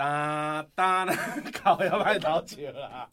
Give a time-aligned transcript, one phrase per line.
[0.00, 1.04] 哒哒，
[1.62, 3.06] 搞要歹偷笑啦！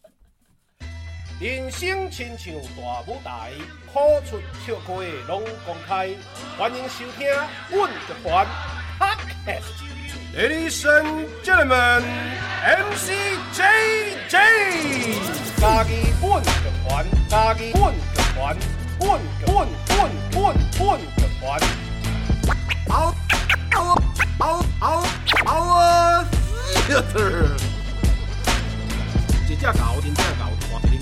[1.38, 3.52] 人生亲像大舞台，
[3.92, 4.94] 苦出笑开
[5.28, 6.12] 拢公开。
[6.58, 7.28] 欢迎收听
[7.70, 8.48] 阮乐团
[10.34, 12.04] Ladies and gentlemen,
[12.64, 13.12] MC
[13.52, 14.32] JJ，
[15.60, 15.92] 家己
[16.22, 18.00] 阮乐团，家己阮乐
[18.34, 18.56] 团，
[19.02, 20.82] 阮阮阮阮阮
[21.18, 21.60] 乐团。
[22.88, 23.14] 嗷
[23.74, 23.78] 嗷
[24.40, 25.04] 嗷嗷
[25.44, 26.26] 嗷
[26.96, 27.04] 啊！
[29.48, 30.58] 一只狗，真正狗。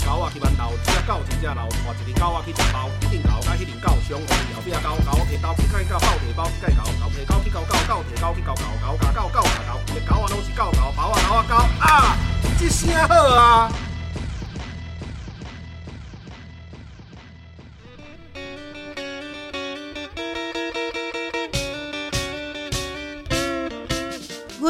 [0.06, 12.16] 狗啊去馒头，一只狗真正老，换一只狗啊去食包，一只狗甲迄只狗相好，后壁狗狗提刀去甲伊狗包提包去甲伊狗，狗提狗去狗狗，狗提狗去狗狗，狗咬狗，狗咬狗，一个狗啊拢是狗狗，包啊狗啊狗啊，
[12.60, 13.72] 这声好啊！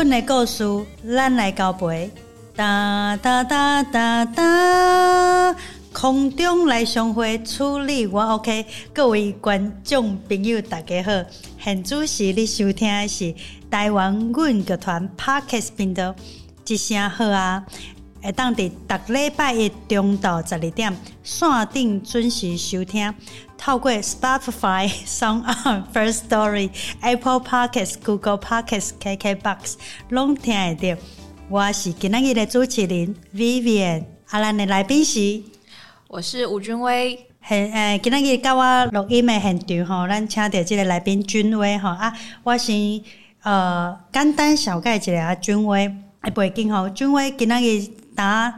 [0.05, 0.63] 阮的故事，
[1.15, 2.11] 咱来交陪。
[2.55, 5.55] 哒哒哒哒哒，
[5.91, 8.67] 空中来相会，处理我 OK。
[8.93, 11.11] 各位观众朋友，大家好，
[11.59, 13.33] 现主持你收听的是
[13.71, 16.13] 台湾阮乐团 Parkes 频道，
[16.67, 17.65] 一声好啊！
[18.25, 20.91] 会当伫逐礼拜一中昼十二点，
[21.23, 23.13] 线顶准时收听。
[23.55, 29.75] 透过 Spotify、 SoundOn、First Story、Apple Podcasts、Google Podcasts、KKBox，
[30.09, 31.01] 拢听会到。
[31.49, 35.43] 我是今日的主持人 Vivian，阿兰的来宾是，
[36.07, 37.27] 我是吴君威。
[37.39, 42.99] 很诶，今日甲我录音的现场吼，咱请到这个来宾君威吼啊，我先
[43.43, 48.53] 呃简单小介一下君威诶背景吼，君威今日打。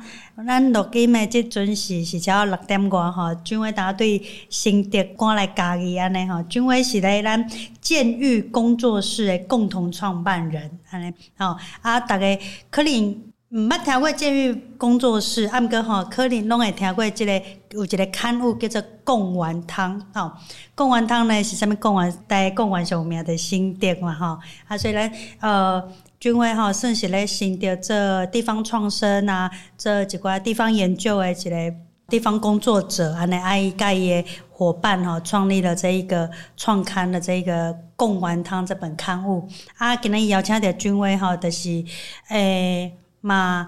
[0.45, 7.44] 咱录音的即阵是是只六点外吼，君威大家对心得赶来家己安尼吼，君威是咧咱
[7.81, 13.19] 监狱工作室的共同创办人安尼吼啊，大家可能
[13.50, 17.41] 毋捌听过监狱工作室，啊毋过吼可能拢会听过即个
[17.72, 20.31] 有一个刊物叫做贡丸汤吼，
[20.75, 21.75] 贡丸汤呢是啥物？
[21.78, 24.38] 贡丸在贡丸上有名的心得嘛吼，
[24.68, 25.84] 啊所以咱呃。
[26.19, 31.75] 君威哈算是咧新的这地方创生啊，这几块地方研究诶一个
[32.09, 39.47] 地方工作者，安尼爱伊甲伊诶伙伴哈，创立了这一个创刊的这一个《贡丸汤》这本刊物。
[39.77, 41.83] 啊，今日邀请到君威哈，就是
[42.29, 42.91] 诶
[43.22, 43.67] 嘛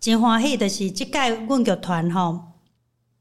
[0.00, 2.46] 真欢喜，就是即届阮剧团哈，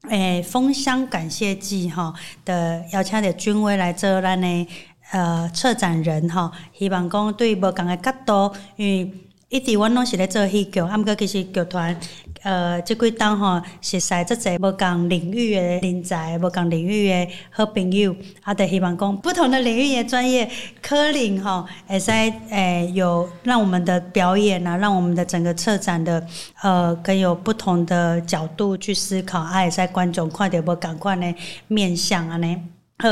[0.08, 2.14] 诶封箱感谢祭哈
[2.46, 4.68] 的邀请到君威来做咱的。
[5.12, 9.12] 呃，策展人吼，希望讲对无共个角度，因为
[9.50, 12.00] 一直阮拢是咧做戏剧，啊，毋过其实剧团，
[12.44, 20.48] 呃，即几档吼，熟悉即个无共领域的人才，无共领域的好朋友，啊，着希望讲不同的领域的专业，
[20.80, 26.24] 可能吼会使诶有让我们的表演啊，让我们的整个策展的，
[26.62, 31.34] 呃，更有不同的角度去思考，啊，会使观众看到无共款的
[31.68, 32.56] 面向安尼，
[33.00, 33.10] 好。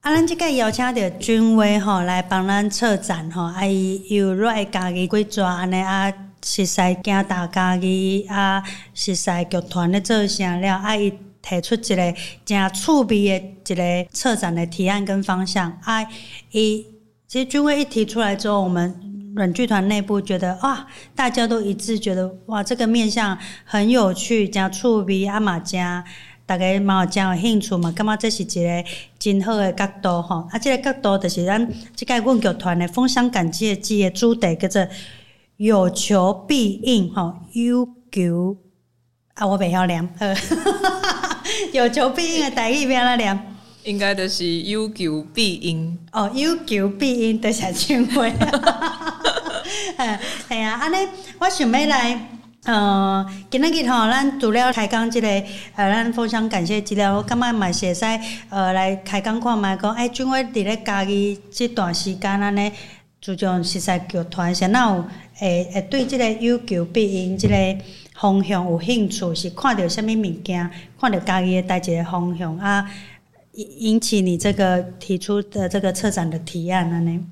[0.00, 6.10] 啊，咱即个邀请到君威吼来帮咱策展吼，啊伊又热爱家己几抓安尼啊，
[6.42, 8.62] 实在惊大家己啊，
[8.94, 11.12] 实在剧团咧做啥了，啊伊
[11.42, 12.14] 提出一个
[12.46, 16.02] 真趣味的一个策展的提案跟方向，啊
[16.52, 16.86] 伊
[17.28, 18.98] 其实君威一提出来之后，我们
[19.36, 23.36] 软剧团内部觉得哇，大家都一致觉得哇，这个面向
[23.66, 26.02] 很有趣，真趣味啊嘛真。
[26.50, 28.84] 大家嘛有真有兴趣嘛，感觉这是一个
[29.20, 30.48] 真好的角度吼。
[30.50, 34.84] 啊，这个角度就是咱即个阮剧团的封箱感谢祭的主题叫做
[35.58, 38.56] 有求必应吼，有求
[39.34, 40.08] 啊，我袂晓念，
[41.70, 43.38] 有求必应的台语要安怎念？
[43.84, 48.24] 应该就是有求必应哦，有求必应都是真话。
[50.48, 50.96] 哎呀， 安尼
[51.38, 52.39] 我想要来。
[52.64, 55.26] 呃，今日吼，咱除了开讲即个，
[55.76, 58.04] 呃，咱互相感谢祭了，我感觉嘛是会使，
[58.50, 62.70] 呃，来开讲看觅讲，哎，君威伫咧家己即段时间安尼，
[63.18, 65.02] 注重实在剧团，啥哪有
[65.36, 67.54] 会会对即个有求必应即个
[68.14, 70.70] 方向有兴趣，是看到啥物物件，
[71.00, 72.86] 看到家己诶代志诶方向啊，
[73.52, 77.24] 引引起你这个提出的这个策展的提案安尼，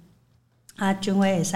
[0.77, 1.55] 啊，君威会使，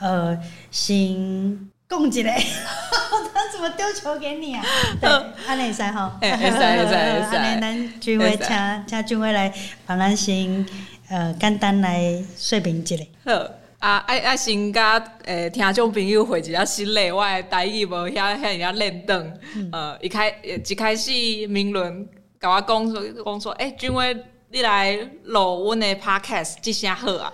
[0.00, 0.38] 呃，
[0.70, 1.70] 先。
[1.88, 2.30] 讲一个，
[3.32, 4.64] 他怎么丢球给你啊？
[5.00, 5.08] 对，
[5.46, 7.36] 安尼会使吼，会使会使 会使。
[7.36, 9.52] 安尼咱君威请请君威来
[9.86, 10.66] 帮咱先
[11.08, 12.96] 呃简单来说明一下。
[13.24, 19.38] 好啊，爱爱先甲诶听众朋友回一下心累，我诶台语无遐遐尔啊练邓。
[19.70, 21.10] 呃，一开一开始
[21.48, 22.08] 明伦
[22.40, 24.16] 甲我讲说讲说，诶、欸，君威
[24.50, 27.32] 你来录阮诶 podcast，即声好啊。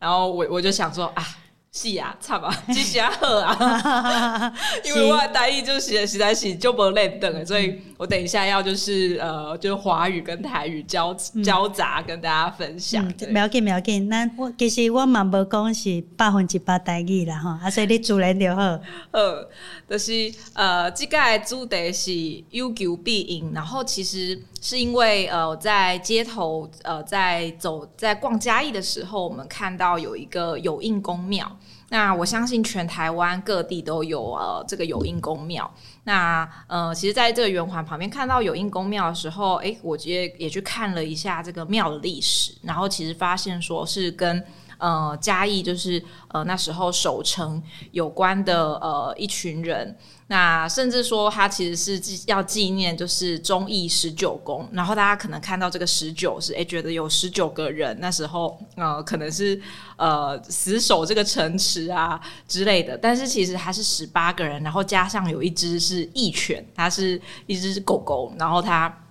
[0.00, 1.24] 然后我我就想说啊。
[1.74, 4.52] 是啊，差吧， 吉祥好啊！
[4.84, 13.02] 因为我的台语就是实在是就不练的，所以我等一下要就是呃，就是华语跟台语交交杂跟大家分享。
[13.32, 18.78] 不要紧，不要紧，那我其实我嘛无讲是百分之百台语啦哈，啊， 所以你自然就好。
[19.12, 19.48] 呃，
[19.88, 31.50] 就是呃，这个主题是有求必应，然后其实是因为呃，在街头呃，在走在逛嘉义的时候，我们看到有一个有印公庙。
[31.92, 35.70] 那我相信全台湾各地都有呃这个有应公庙。
[36.04, 44.42] 那呃，其实在这个圆环旁边看到有应公庙的时候，诶，我直接也去看了一下这个庙的历史，然后其实发现说是跟
[44.82, 47.62] 呃嘉义就是呃那时候守城
[47.92, 49.96] 有关的呃一群人。
[50.28, 54.66] 那甚至说，他其实是纪要纪念，就是忠义十九功。
[54.72, 59.60] 然后大家可能看到这个十九是，哎，觉得有十九个人那时候，呃，可能是
[59.96, 62.18] 呃死守这个城池啊
[62.48, 62.96] 之类的。
[62.96, 69.01] 但是其实他是十八个人，然后加上有一只是义犬，它是一只狗狗，然后它。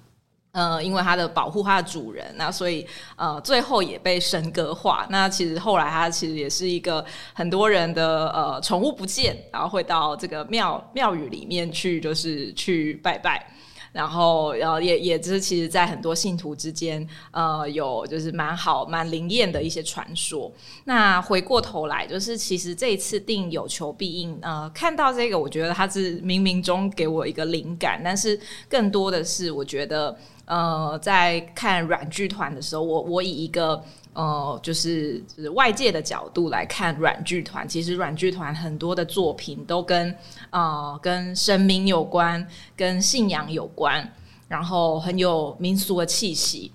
[0.51, 5.07] 呃，因为它的保护它的主人，那所以呃，最后也被神格化。
[5.09, 7.03] 那其实后来它其实也是一个
[7.33, 13.47] 很多人的呃宠物不见，然后会到这个庙庙宇里面去，就是去拜拜。
[13.93, 20.49] 然后然后也也就是其实，在很多信徒之间，呃，有就是蛮好蛮灵验的一些传说。
[20.85, 28.39] 那回过头来，就是其实这一次定有求必应，呃，看到这个，我觉得它是冥冥中给我一个灵感，但是
[28.69, 30.17] 更多的是我觉得。
[30.51, 33.81] 呃，在看软剧团的时候，我我以一个
[34.11, 37.65] 呃，就是就是外界的角度来看软剧团。
[37.65, 40.13] 其实软剧团很多的作品都跟
[40.49, 42.45] 呃跟神明有关，
[42.75, 44.05] 跟信仰有关，
[44.49, 46.73] 然后很有民俗的气息。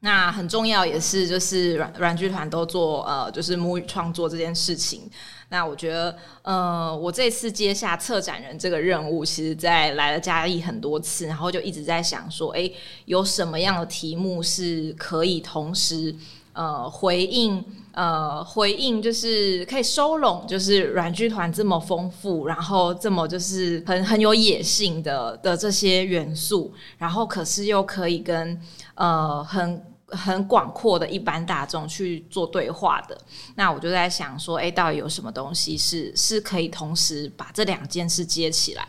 [0.00, 5.08] 那很重要也是就是软软剧团都做呃就是母语创作这件事情。
[5.54, 12.68] 那我觉得，呃，我这次接下策展人这个任务，其实在来了嘉义很多次，然后就一直在想说，哎，
[13.04, 16.12] 有什么样的题目是可以同时，
[16.54, 28.60] 呃，回应，呃，回应就是可以收拢，就是软剧团这么丰富，然后这么就是很很有野性的的这些元素，然后可是又可以跟
[28.96, 29.80] 呃很。
[30.08, 33.18] 很广阔的一般大众去做对话的，
[33.56, 38.86] 那我就在想说，哎，到底有什么东西是是可以同时把这两件事接起来？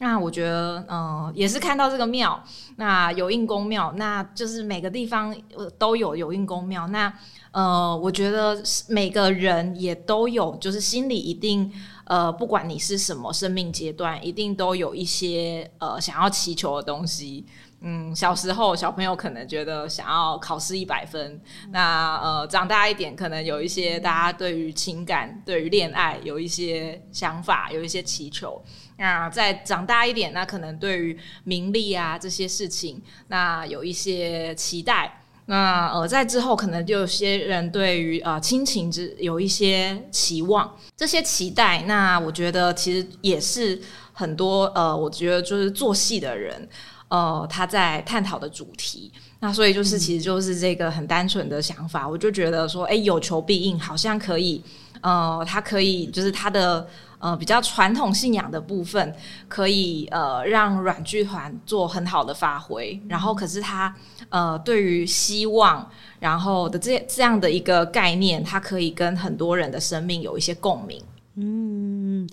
[0.00, 2.40] 那我觉得，嗯、也是看到这个庙，
[2.76, 5.34] 那有应公庙，那就是每个地方
[5.76, 6.86] 都有有应公庙。
[6.88, 7.12] 那
[7.50, 11.72] 呃，我觉得每个人也都有，就是心里一定，
[12.04, 17.44] 呃，不管你是什么生命阶段，一定都有一些呃想要祈求的东西。
[17.80, 21.40] 嗯，小时候小朋友可能觉得想要考试一百分，
[21.70, 28.60] 那呃长大一点可能有一些大家对于情感、对于恋爱有一些想法，有一些祈求。
[28.96, 35.22] 那再长大一点，那可能对于名利啊这些事情，那有一些期待。
[35.46, 43.80] 那呃在之后，可能就有些人对于呃亲情之有一些期望，这些期待，那我觉得其实也是
[44.12, 46.68] 很多呃，我觉得就是做戏的人。
[47.08, 49.10] 呃，他在探讨的主题，
[49.40, 54.62] 那所以就是，其实就是这个很单纯的想法，嗯、我就觉得说，哎，有求必应，好像可以，
[55.00, 56.86] 呃，他可以，就是他的
[57.18, 59.14] 呃比较传统信仰的部分，
[59.48, 63.94] 可以呃让软剧团做很好的发挥，然后可是他
[64.28, 65.90] 呃对于希望，
[66.20, 71.02] 然后的这这样的一个概念，他可以跟很多人的生命有一些共鸣，
[71.36, 72.28] 嗯。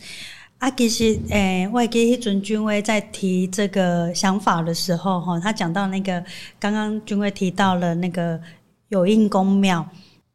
[0.58, 6.24] 啊，其实，诶、欸，我记迄阵君威在提这个想法的时候，哈，他讲到那个
[6.58, 8.40] 刚刚君威提到了那个
[8.88, 9.88] 有印公庙，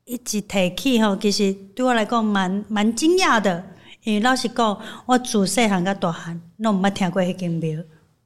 [0.05, 3.65] 一直提起吼，其实对我来讲蛮蛮惊讶的，
[4.05, 7.83] 因为老实讲，我自细汉到大汉，拢毋捌听过迄间庙，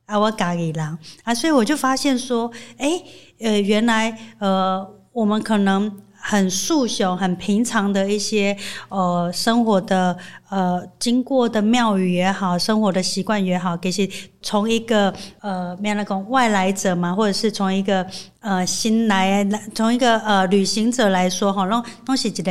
[0.06, 2.98] 啊，我家己人，啊，所以我就发现说，诶、
[3.38, 6.03] 欸，呃，原来，呃，我们可能。
[6.26, 8.56] 很素朽、很平常的一些
[8.88, 10.16] 呃生活的
[10.48, 14.08] 呃经过的庙宇也好，生活的习惯也好，其实
[14.40, 18.06] 从一个呃没那个外来者嘛，或者是从一个
[18.40, 22.50] 呃新来从一个呃旅行者来说哈，拢拢是一个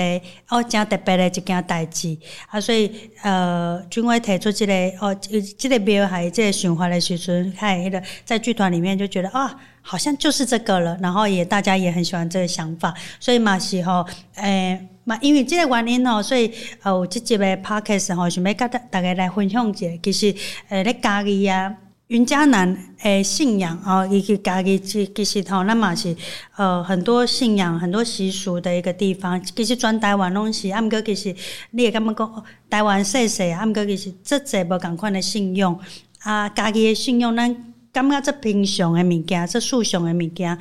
[0.49, 2.15] 哦真特别的一件代志
[2.51, 5.15] 啊，所以呃君威提出这个哦
[5.57, 9.51] 这个庙还这个循环的时阵，还有那个在剧团里面就觉得啊。
[9.85, 16.49] 好像就是这个了，然后也大家也很喜欢这个想法，所以嘛是吼，诶嘛因为这个原因吼，所以
[16.81, 20.33] 呃有这集的 podcast 吼，想要跟大大家来分享一下，其实
[20.69, 21.75] 呃咧家己啊，
[22.07, 26.15] 云嘉南诶信仰哦，伊去家己其其实吼，那嘛是
[26.55, 29.43] 呃很多信仰、很多习俗的一个地方。
[29.43, 31.35] 其实全台湾拢是，啊毋过其实
[31.71, 35.77] 你会感觉讲台湾细细，啊毋过其实足侪无共款的信用
[36.19, 40.57] 啊，家己的信用咱感觉这平常的物件，这素常的物件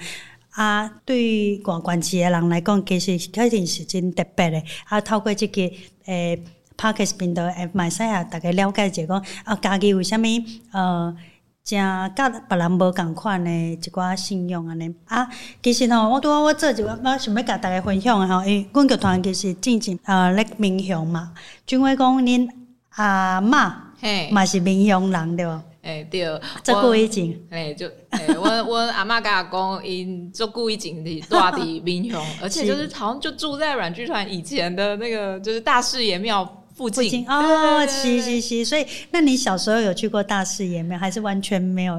[0.50, 4.62] 啊，对于外县市的人来讲，其实肯定是真特别的。
[4.84, 5.62] 啊，透过即个
[6.04, 6.44] 诶
[6.76, 10.22] Podcast 频道诶，马赛亚大家了解者讲啊，家己为虾物
[10.70, 11.16] 呃。
[11.64, 11.78] 正
[12.16, 15.28] 甲别人无共款诶一寡信用安尼啊，
[15.62, 21.32] 其实吼，我拄仔我做一个，我想要甲大家分享诶吼，因为阮剧团其实进前呃咧民雄嘛，
[21.64, 22.50] 俊伟讲恁
[22.96, 25.62] 阿嬷嘿嘛是民雄人对无？
[25.82, 36.58] 诶、欸、对，足久以前，诶就诶，阮阮阿嬷甲阿公，因足久以前是住伫民雄，而且就是好像就住在软剧团以前的那个就是大士爷庙。
[36.74, 41.98] 附近，附近哦，是是是，所以那你小时候有去过大士爷庙，还是完全没有？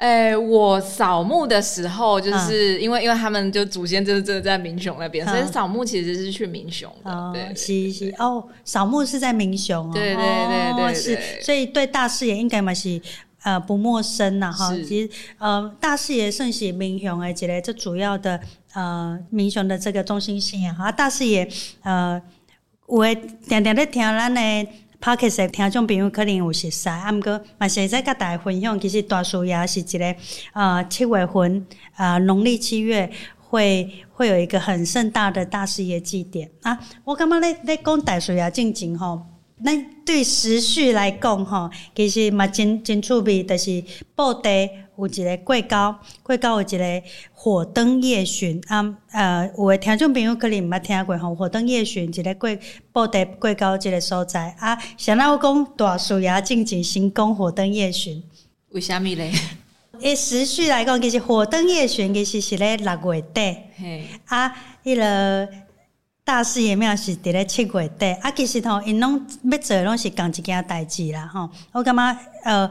[0.00, 7.10] 诶、欸，我扫墓的时候，就是因为、嗯、因为他们就祖先就是真的在民雄那边，嗯、所以扫墓其实是去民雄的。
[7.10, 9.92] 哦、对，是是哦，扫墓是在民雄哦。
[9.92, 13.00] 对对对对，是，所以对大士爷应该嘛是
[13.42, 14.74] 呃不陌生呐哈。
[14.76, 18.40] 其实呃，大士爷算是民雄诶，一个这主要的
[18.72, 20.92] 呃民雄的这个中心性啊哈。
[20.92, 21.48] 大士爷
[21.82, 22.20] 呃。
[22.92, 24.66] 有诶，定定咧听咱诶
[25.00, 30.14] Podcast 诶听众朋友可能有熟悉，啊，毋过嘛是在甲大家分享，其实大树也是一个
[30.52, 31.66] 呃七月份
[31.96, 36.78] 呃农历七月会会有一个很盛大的大事业祭典啊。
[37.04, 39.22] 我感觉咧咧讲大士爷进前吼，
[39.64, 43.82] 咱对时序来讲吼，其实嘛真真趣味，就是
[44.14, 44.68] 布袋。
[45.06, 47.02] 有一个过高，过高有一个
[47.32, 52.48] 火灯夜巡啊，呃，有诶听众朋友可能毋捌听过吼，火灯夜巡一个过
[52.92, 54.78] 布袋过高一个所在啊。
[54.96, 58.22] 想到我讲大士爷进前先讲火灯夜巡，
[58.70, 59.32] 为虾米咧？
[60.00, 64.54] 诶，时序来讲，其实火灯夜巡其实是咧六月底，嘿啊，
[64.84, 65.48] 迄个
[66.24, 68.30] 大士爷庙是伫咧七月底啊。
[68.30, 71.48] 其实吼，因拢要做拢是共一件代志啦，吼。
[71.72, 72.70] 我感觉呃。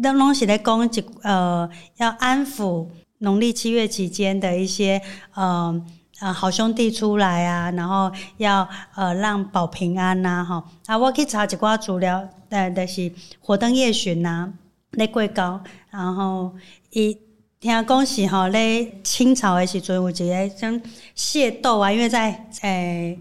[0.00, 2.86] 拢拢是咧讲一呃，要安抚
[3.18, 5.00] 农历七月期间的一些
[5.34, 5.84] 呃
[6.20, 14.50] 呃好兄弟出来啊，然后要呃让保平安呐、啊，吼啊，我去查一寡资料，呃，就是火灯夜巡呐，
[14.92, 16.52] 咧过高，然后
[16.90, 17.16] 伊
[17.60, 20.80] 听讲是吼咧清朝的时阵有一个像
[21.14, 23.18] 械斗啊，因为在诶。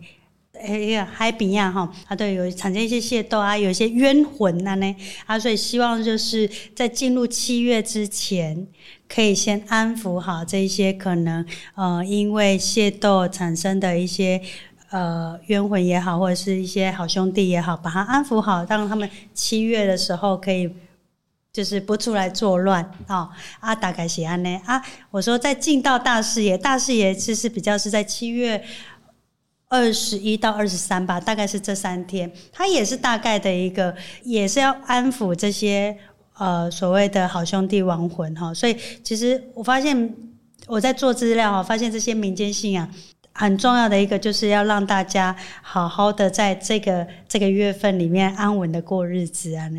[0.61, 8.67] 诶，海边呀，哈，它都有产生一些械斗啊，有一些冤魂啊，呢，啊，所以希望就是在进入七月之前，
[9.09, 14.41] 可以先安抚好这些可能呃，因为械斗产生的一些
[14.89, 20.69] 呃冤魂也好，或者是一些好兄弟也好，把他安抚好，让他们七月的时候可以
[21.51, 23.29] 就是不出来作乱啊。
[23.59, 28.63] 啊，大概是安呢啊，我说在进到大事业，大事业其实比较是在七月。
[29.71, 35.97] 二十一到二十三吧，大概是这三天，它也是大概的一个，也是要安抚这些
[36.37, 38.53] 呃所谓的好兄弟亡魂哈。
[38.53, 40.13] 所以其实我发现
[40.67, 42.85] 我在做资料哈，发现这些民间信仰
[43.31, 49.69] 很重要的一个，就是要让大家好好的在这个这个月份里面安稳的过日子啊。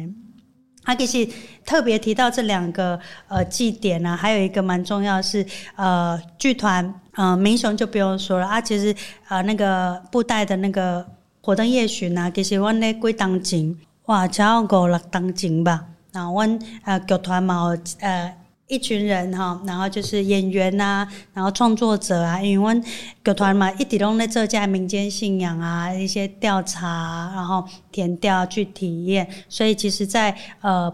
[0.85, 1.33] 他其实
[1.65, 2.99] 特别提到这两个
[3.29, 5.47] 呃祭典呢，还有一个蛮重要是
[5.77, 6.95] 呃剧团。
[7.15, 8.59] 嗯，民雄就不用说了啊。
[8.59, 8.91] 其实
[9.29, 11.07] 啊、呃，那个布袋的那个
[11.43, 15.85] 火灯夜巡啊，其实我咧几当前，哇，超过五六当前吧。
[16.11, 16.43] 然后我
[16.85, 18.35] 呃剧团嘛，呃
[18.73, 22.83] 一群人哈，然后就是演员呐，然后创作者啊，因为阮
[23.23, 29.29] 剧团嘛，一直拢咧做这民间信仰啊，一些调查，然后填调去体验。
[29.47, 30.91] 所以其实在，呃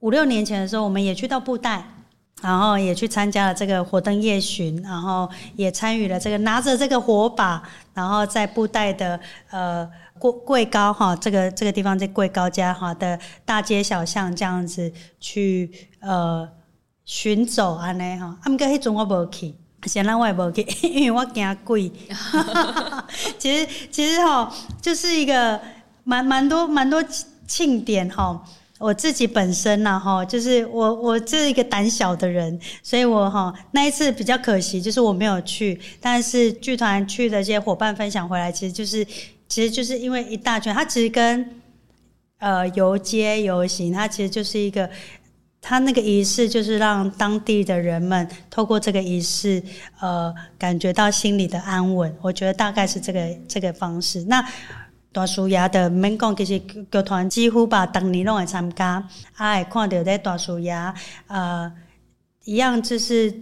[0.00, 1.82] 五六年前的时候，我们也去到布袋。
[2.42, 5.26] 然后也去参加了这个火灯夜巡，然后
[5.56, 7.62] 也参与了这个拿着这个火把，
[7.94, 9.88] 然后在布袋的呃
[10.18, 16.46] 贵贵高哈这个这个地方在贵高家哈的大街小巷这样子去呃
[17.04, 18.36] 巡走安尼哈。
[18.42, 21.90] 啊，毋过迄阵我无去，现在我也无去， 因为我惊鬼。
[23.38, 25.60] 其实其实哈就是一个
[26.04, 27.04] 蛮蛮多蛮多
[27.46, 28.42] 庆典哈。
[28.80, 35.80] 我自己本身呢，哈，就是我我这是一个胆小的人，所以我哈那一次比较可惜，就是我没有去。
[36.00, 39.06] 但是剧团去的这些伙伴分享回来，其实就是
[39.48, 41.60] 其实就是因为一大圈，它其实跟
[42.40, 44.90] 呃游街游行，它其实就是一个，
[45.66, 49.62] 他那个仪式就是让当地的人们透过这个仪式，
[49.98, 52.14] 呃，感觉到心里的安稳。
[52.20, 54.22] 我觉得大概是这个这个方式。
[54.24, 54.46] 那
[55.10, 59.02] 大师爷的免讲，其实剧团几乎把，当年拢会参加，
[59.36, 60.74] 啊，会看到在大师爷，
[61.28, 61.72] 呃，
[62.44, 63.32] 一样就是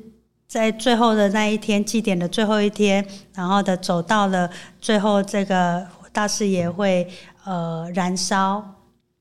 [0.47, 4.49] 在最后的那一天祭典的最后一天，然后的走到了
[4.81, 7.09] 最后这个大师爷会
[7.43, 8.65] 呃燃烧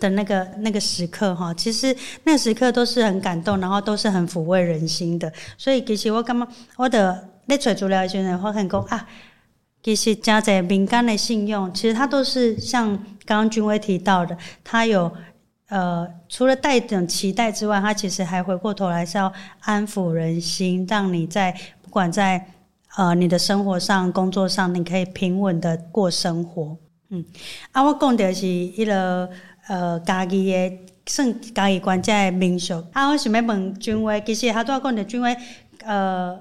[0.01, 5.31] 的那个那个时刻哈，其实那时刻都是很感动，然后都是很抚慰人心的。
[5.57, 9.07] 所以其实我感觉我的咧找资料的时候，发现讲啊。
[9.83, 15.11] 其实加在民间的信用，其实它都是像刚刚君威提到的，它有
[15.69, 22.45] 呃，除了带一种期待之外，它其实还回过头来是要安抚人心，让你在不管在
[22.95, 26.77] 呃你的生活上、工作上，你可以平稳的过生活。
[27.09, 27.25] 嗯，
[27.71, 29.27] 啊，我讲的是一个
[29.67, 32.83] 呃家己的算家己关键的民俗。
[32.93, 35.35] 啊，我想要问君威，其实他都要讲的君威
[35.83, 36.39] 呃。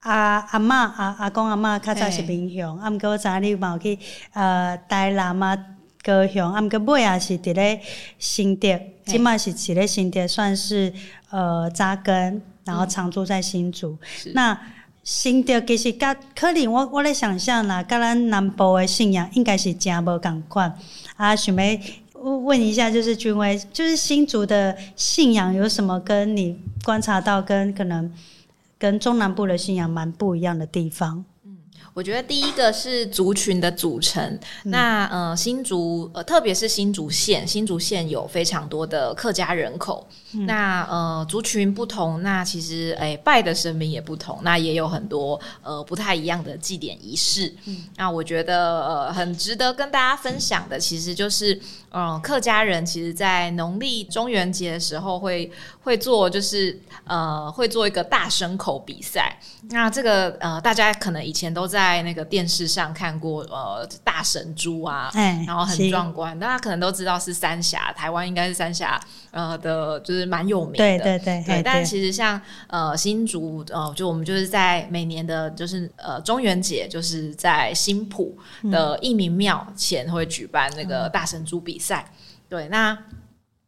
[0.00, 3.98] 阿阿嬷阿阿公阿嬷较早是闽雄，啊，毋过我知影你嘛有去
[4.34, 5.58] 呃台南啊
[6.00, 7.80] 高雄，啊，毋过尾也是伫咧
[8.16, 8.68] 新竹，
[9.04, 10.92] 即满是伫咧新竹，算是
[11.30, 13.98] 呃扎根，然后常住在新竹。
[14.26, 14.60] 嗯、那
[15.02, 20.72] 新竹其实甲可能我我咧想象啦，甲咱南部诶信仰应该是诚无共款。
[21.16, 21.78] 啊，想要
[22.22, 28.12] 问一下，就是君威，就是新竹的信仰有什么跟你观察到跟可能？
[28.78, 31.24] 跟中南部的信仰蛮不一样的地方。
[31.96, 34.22] 嗯，我觉得第一个是族群的组成。
[34.64, 40.06] 嗯、那呃，新竹呃，特别是新竹县，新竹县有非常多的客家人口。
[40.32, 44.38] 嗯、那呃，族群不同，那其实哎、欸，拜的神明也不同。
[44.42, 47.54] 那也有很多呃不太一样的祭典仪式。
[47.64, 51.58] 嗯，那我觉得呃很值得跟大家分享的，其实就是。
[51.98, 55.50] 嗯，客家人其实，在农历中元节的时候会
[55.82, 59.38] 会做，就是呃，会做一个大牲口比赛。
[59.70, 69.00] 那这个呃，大家可能以前都在那个电视上看过，呃，大神猪啊，欸、然后很壮观，大家可能都知道是三峡，台湾应该是三峡，
[69.30, 70.78] 呃的，就是蛮有名的。
[70.78, 71.62] 对对对，对。
[71.62, 78.36] 但其实像呃新竹，呃，就我们就是在每年的，就是呃中元节，就是在新浦
[78.70, 81.86] 的义民庙前会举办那个大神猪比赛。
[81.86, 82.10] 赛
[82.48, 82.98] 对，那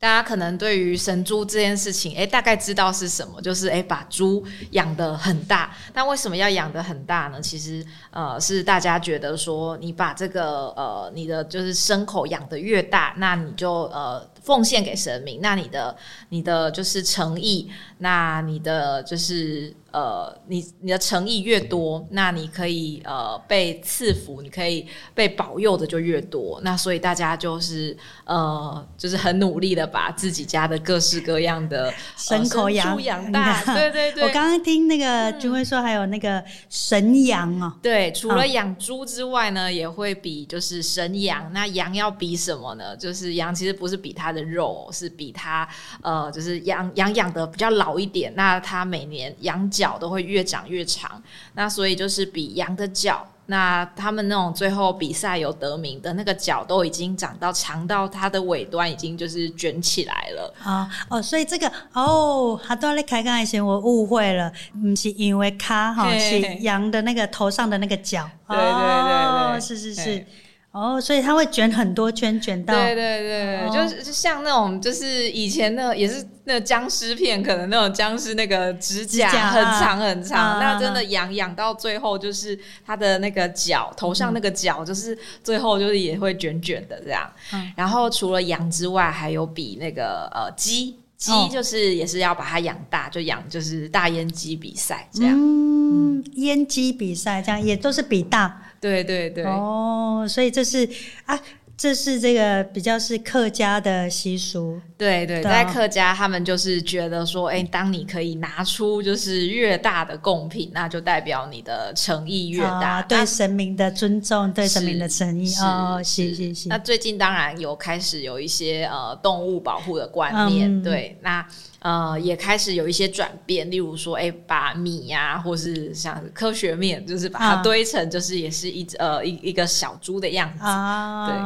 [0.00, 5.75] 大家可能对于神猪这件事情，哎，大概知道是什么，就是哎，把猪养得很大。
[5.93, 7.41] 那为什么要养得很大呢？
[7.41, 14.28] 其实呃，是大家觉得说，你把这个呃，你的就是牲口养得越大，那你就呃。
[14.41, 15.95] 奉献给神明，那你的
[16.30, 26.61] 你的就是诚意，那你的就是呃，你你的诚意越多，那你可以呃被赐福，你可以被保佑的就越多。
[26.63, 33.63] 那所以大家就是呃，就是很努力的把自己家的各式各样的牲口养养大。
[33.65, 37.73] 对对对，我刚刚听那个君威说还有那个神羊哦。
[37.80, 41.49] 对，除了养猪之外呢，也会比就是神羊。
[41.52, 42.97] 那羊要比什么呢？
[42.97, 44.49] 就是羊其实不是比它的。
[44.49, 45.69] 肉是比它
[46.02, 51.22] 呃，就是羊羊养的比较老一点，那它每年羊角都会越长越长，
[51.54, 60.52] 那所以就是比羊的脚，那他们那种最后比赛有得名的那个脚都已经长到长到它的尾端已经就是卷起来了。
[60.64, 70.26] 啊哦，所以这个哦，他都在开刚才前我误会了，不是因为卡哈是羊的那个头上的那个角，对对对对，哦、是是是。
[70.71, 87.28] 哦，所以它会卷很多圈，卷到对对对，哦、就是就像那种，就是以前那也是那僵尸片，可能那种僵尸那个指甲很长很长，啊、那真的养养到最后，就是它的那个角头上那个角，就是最后就是也会卷卷的这样。
[87.54, 95.35] 嗯、然后除了羊之外，还有比那个呃鸡鸡，就是也是要把它养大，就养就是大阉鸡比赛这样。
[95.35, 98.65] 嗯，阉鸡比赛这样也都是比大。
[98.80, 100.88] 对对对，哦，所以这是
[101.26, 101.38] 啊，
[101.76, 104.80] 这是这个比较是客家的习俗。
[104.97, 115.52] 对对，对，在客家他们就是觉得说，哎，当你可以拿出就是越大的贡品，那就代表你的诚意越大，对神明的尊重，对神明的诚意。
[115.60, 116.69] 哦，是是是。
[116.69, 121.47] 那最近当然有开始有一些呃动物保护的观念，对那。
[121.80, 131.36] 呃，也开始有一些转变，例如说，哎、欸，把米呀、啊，或是像科学面，就是把它堆成，就是也是一只呃一一个小猪的样子啊，对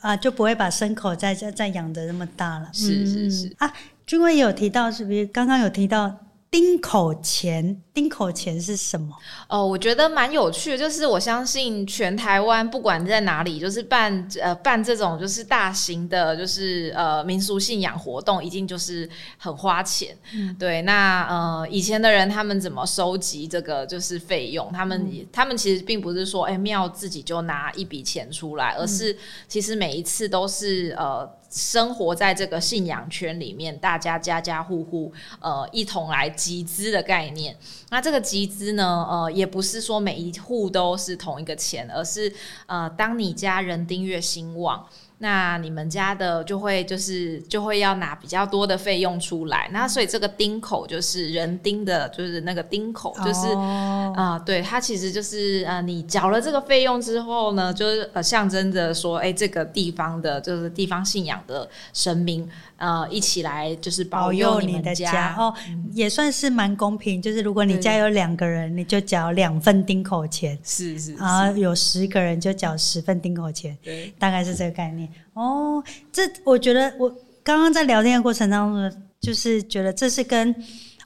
[0.00, 2.68] 啊，就不会把牲口再再再养的那么大了。
[2.72, 3.72] 是是是、嗯、啊，
[4.04, 6.12] 君威有提到，是不是刚刚有提到
[6.50, 7.80] 丁口钱？
[7.96, 9.16] 丁口钱是什么？
[9.48, 20.14] 哦，我觉得蛮有趣的，就是我相信全台湾不管在哪里，就是办呃办这种就是大型的，就是呃民俗信仰活动，一定就是很花钱。
[20.34, 24.70] 嗯、对，那呃以前的人他们怎么收集这个就是费用？
[24.74, 29.16] 他们、嗯、他们其实并不是说哎庙自己就拿一笔钱出来，而是
[29.48, 31.26] 其实每一次都是呃。
[31.48, 37.56] 生活在这个信仰圈里面，大家家家户户呃一同来集资的概念。
[37.90, 42.32] 那这个集资呢，呃，也不是说每一户都是同一个钱，而是
[42.66, 44.86] 呃，当你家人丁越兴旺。
[45.18, 54.16] 那你们家的就会就是就会要拿比较多的费用出来，那所以这个丁口就是人丁的，就是那个丁口，就是啊、oh.
[54.18, 62.46] 呃，对，它其实就是呃，你缴了这个费用之后呢，就是呃象征着说，哎、欸，这个地方的就是地方信仰的神明。
[62.76, 67.20] 呃，一起来就是保佑你的家，哦，嗯、也算是蛮公平。
[67.20, 75.08] 就是如果你家有两个人，你就缴两份丁口钱，是是，然后有十个人就缴十份丁口钱，对，大概是这个概念。
[75.34, 77.08] 哦，这我觉得我
[77.42, 80.54] 刚刚在聊天的过程当中，就是觉得这是跟。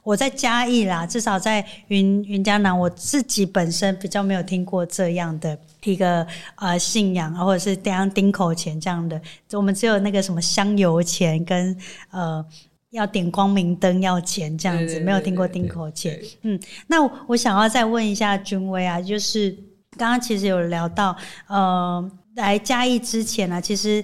[0.03, 9.21] 我在嘉义啦，至少在云云嘉南，我自己本身比较没有听过这样的一个呃信仰，或者是这样丁口钱这样的。
[9.53, 11.77] 我们只有那个什么香油钱跟
[12.09, 12.43] 呃
[12.89, 16.19] 要点光明灯要钱这样子，没有听过丁口钱。
[16.41, 19.51] 嗯，那我，我想要再问一下君威啊，就是
[19.97, 21.15] 刚刚其实有聊到
[21.47, 24.03] 呃来嘉义之前呢、啊，其实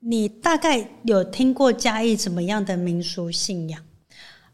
[0.00, 3.82] 你大概有听过嘉义怎么样的民俗信仰？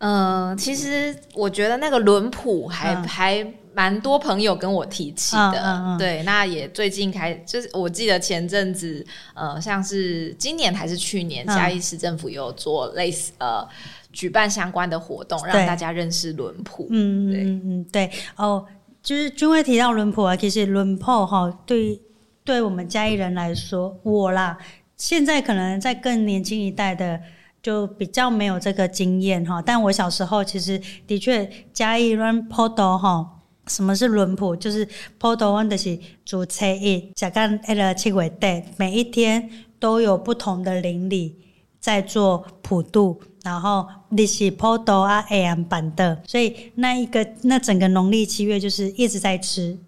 [0.05, 13.67] 嗯、呃，其实我觉得那个轮谱还、嗯、还蛮多朋友跟我提起的，嗯嗯嗯、对，那也最近开，就是我记得前阵子，呃，像是今年还是去年，嘉义市政府有做类似呃
[14.13, 16.87] 举办相关的活动，让大家认识轮谱。
[16.91, 18.63] 嗯对嗯嗯对哦，
[19.03, 21.99] 就是君威提到轮谱啊，其实轮谱哈，对
[22.45, 24.59] 对我们嘉义人来说，我啦，
[24.99, 27.19] 现在可能在更年轻一代的。
[27.65, 34.55] 就比较没有这个经验哈，但我小时候其实的确嘉义轮普渡哈，什么是轮谱？
[34.55, 39.49] 就是普渡阮就是主车一，甲干一个七月底，每一天
[39.81, 41.39] 都有不同的邻里
[41.81, 49.79] 在做普渡，然后你是普渡啊，会安办的，所以那一个那整个农历七月就是一直在吃。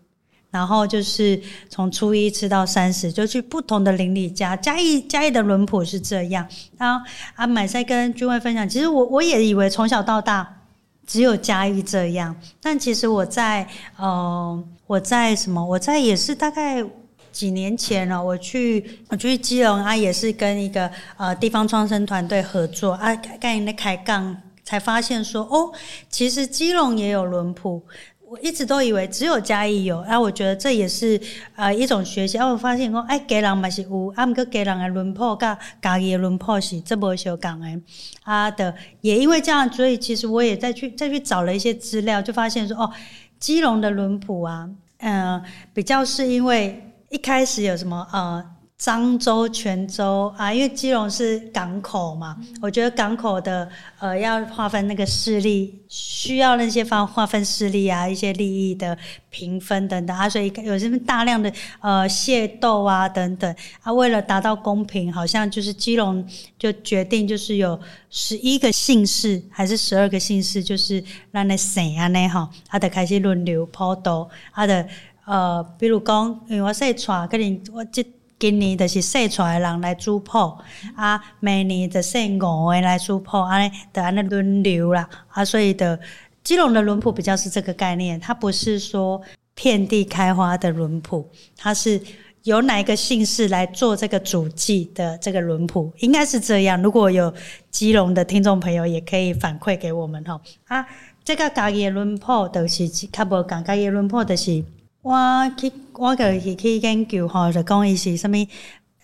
[0.56, 1.38] 然后就是
[1.68, 4.56] 从初一吃到三十，就去不同的邻里家。
[4.56, 6.48] 嘉义嘉义的轮谱是这样。
[6.78, 10.62] 然后阿买在跟君威分享，其实我我也以为从小到大
[11.06, 15.62] 只有嘉义这样，但其实我在呃我在什么？
[15.62, 16.82] 我在也是大概
[17.30, 25.70] 几年前了，我去我去基隆啊，也是跟一个呃地方创生团队合作啊，跟人家开杠，才发现说哦，
[26.08, 27.82] 其实基隆也有轮谱。
[28.28, 31.20] 我一直都以为只有嘉义有，然、啊、后我觉得这也是
[31.54, 32.36] 呃一种学习。
[32.36, 37.80] 然、啊、后我发现说，哎，家人嘛是有，啊，毋过家人的轮谱甲家己的轮谱是这么相共的。
[38.24, 42.90] 啊的，也因为这样，所以其实我也再去再去找了一些资料，就发现说，哦，
[43.38, 48.44] 基隆的轮谱啊，嗯、呃，比较是因为一开始有什么呃。
[48.78, 53.66] 漳州、泉州啊，因为基隆是港口嘛，嗯、我觉得港口的
[53.98, 58.96] 呃要划分那个势力，需要那些方划分势力啊，一些利益的
[59.30, 66.22] 平分等等啊，所以有这么大量的呃械斗啊等等啊，为了达到公平，好像就是基隆
[66.58, 74.86] 就决定就是有十一个姓氏还是十二个姓氏，就是让那谁啊那哈，他的开始轮流抛斗，他的
[75.24, 78.06] 呃比如讲，因为我说错，可能我这。
[78.38, 80.58] 今年就是生出来的人来主谱，
[80.94, 85.98] 啊，明年就生五个来主谱，安尼就安尼轮流啦，啊，所以的
[86.44, 89.20] 基隆的轮谱比较是这个概念，它不是说
[89.54, 91.98] 遍地开花的轮谱，它是
[92.42, 96.80] 由哪一个姓氏来做这个主祭的这个轮谱，应该是这样。
[96.82, 97.32] 如果有
[97.70, 100.38] 基隆的听众朋友，也可以反馈给我们吼。
[100.66, 100.86] 啊，
[101.24, 104.62] 这个家己的轮谱就是较无共，家己的轮谱就是。
[105.06, 105.14] 我
[105.56, 108.32] 去，我就是去研究吼，就讲伊是啥物，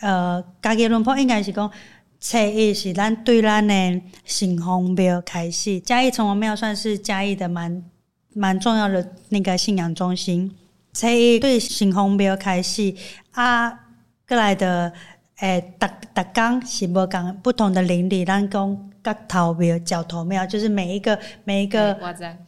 [0.00, 1.70] 呃，家己轮谱应该是讲，
[2.18, 3.74] 初一是咱对咱的
[4.24, 5.78] 城隍庙开始。
[5.78, 7.84] 嘉义城隍庙算是嘉义的蛮
[8.34, 10.52] 蛮重要的那个信仰中心。
[10.92, 12.92] 初一对城隍庙开始，
[13.30, 13.70] 啊，
[14.26, 14.92] 过来的，
[15.36, 18.91] 诶、逐逐工是无共不同的邻里，咱讲。
[19.02, 21.92] 角头庙、角头庙，就是每一个每一个，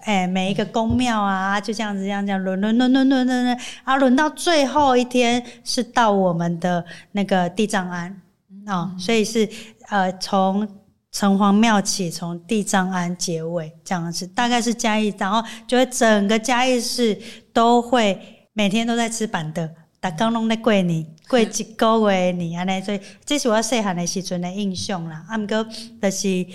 [0.01, 8.15] 哎、欸，每一个宫庙啊，就这样子，这样这样轮轮轮轮轮轮，啊，轮到最后一天是到我们的那个地藏庵啊、
[8.51, 9.49] 嗯哦，所以是
[9.89, 10.67] 呃从
[11.11, 17.17] 城隍庙起，从地藏庵结尾这样子，大概是嘉义，然后就会整个嘉义市
[17.53, 19.69] 都会每天都在吃办桌，
[20.11, 25.25] 逐工拢咧过年， 过一个月年安尼，所以这是我细汉的时阵的印象啦。
[25.29, 25.65] 啊，毋过
[26.01, 26.47] 就是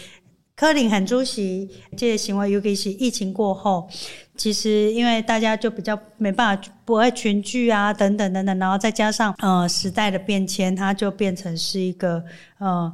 [0.56, 3.90] 可能很主席这个行为，尤其是疫情过后，
[4.36, 12.24] 其实因为大家就比较没办法不爱群聚啊，等等等等，然后再加上呃时代的变迁，它就变成是一个
[12.58, 12.94] 呃。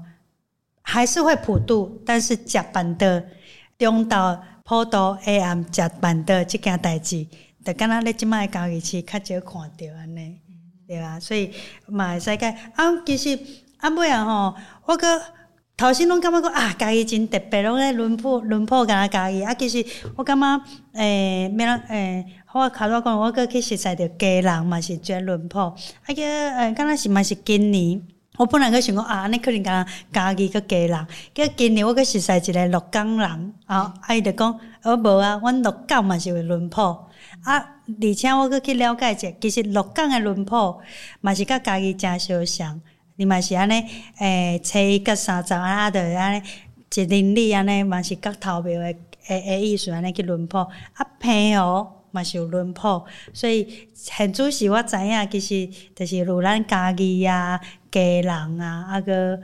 [0.87, 3.23] 还是会普渡，但是食办桌
[3.75, 7.25] 中岛普渡下暗食办桌这件代志，
[7.65, 10.37] 就敢若咧即摆交易市较少看到安尼，
[10.87, 11.51] 对啊，所以
[11.87, 12.51] 嘛会使改。
[12.75, 13.37] 啊，其实
[13.77, 15.21] 啊尾啊吼，我阁
[15.77, 20.61] 头先拢感觉讲啊，家己真特别，拢咧轮廓轮廓敢若嘉义啊，其实我感觉
[20.93, 25.61] 诶，咩人诶，我头拄讲，我阁去熟悉着家人嘛是遮轮廓，
[26.05, 28.01] 啊个诶，敢若是嘛是今年。
[28.37, 37.09] 我本来阁想讲啊，你可能敢嘉义个家人，结果今年我阁熟悉一个鹿港人，啊，伊就讲，我无啊，阮鹿港嘛是有轮廓，
[37.43, 40.79] 啊，而且我阁去了解者，其实鹿港诶轮铺
[41.21, 42.81] 嘛是甲家己诚相像，
[43.15, 43.73] 你嘛是安尼，
[44.17, 46.41] 诶、欸，初一甲三十啊，着安尼
[46.93, 51.91] 一邻里安尼嘛是甲头庙诶诶诶意思安尼去轮铺，啊，平哦。
[52.15, 57.59] 嘛是有轮廓，所以现主席我知影，其实就是如咱家己啊、
[57.91, 59.37] 家人啊、啊个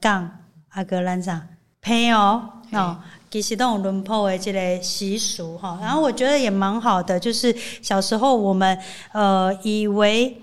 [0.00, 0.28] 港、
[0.70, 1.46] 啊个咱啥
[1.80, 3.00] 朋友哦，
[3.36, 5.78] 其实都有轮廓的这个习俗哈。
[5.80, 8.78] 然后我觉得也蛮好的，就是小时候我们
[9.12, 10.40] 呃以为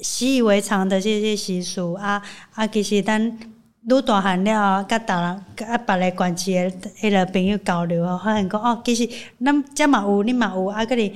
[0.00, 2.20] 习以为常的这些习俗啊
[2.54, 3.38] 啊，其实咱。
[3.84, 9.08] 愈大汉了，甲大人、甲别个关系诶迄个朋友交流哦，发现讲哦，其实
[9.44, 11.12] 咱遮嘛有，你嘛有，啊，搁哩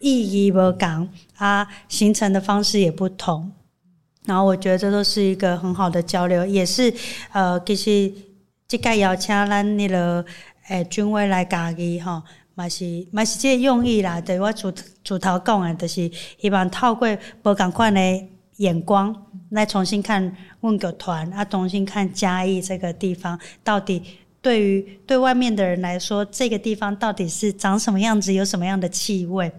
[0.00, 1.08] 意义无共，
[1.38, 3.50] 啊，形成的方式也不同。
[4.26, 6.92] 然后我觉得这都是一个很好的交流，也是
[7.32, 8.12] 呃，其实
[8.70, 10.24] 即个邀请咱迄个
[10.68, 12.22] 诶军委来嘉义吼，
[12.54, 14.20] 嘛是嘛是即个用意啦。
[14.20, 16.08] 对我主主头讲诶，就是
[16.40, 17.08] 希望透过
[17.42, 19.26] 无共款诶眼光。
[19.48, 24.00] 来重新看问个团啊，重新看嘉义这个地方，到底
[24.40, 29.50] 对于对外面的人来说，这个地方到底是长什么样子，有什么样的气味？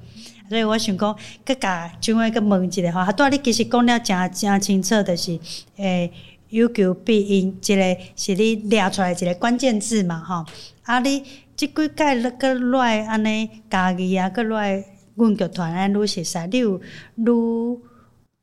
[0.48, 1.14] 所以我想讲，
[1.46, 5.38] 佮甲军委佮问一下话，拄仔你其实讲了诚诚清楚，就是
[5.76, 6.10] 诶
[6.52, 10.46] 有求必应，这个是你列出来一个关键字嘛，吼。
[10.84, 11.24] 啊，你
[11.56, 14.84] 即几届了个来安尼家己啊，个来
[15.16, 16.78] 问个团安愈熟悉，你有
[17.16, 17.80] 愈。